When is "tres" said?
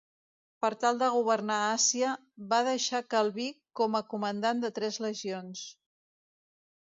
4.79-4.97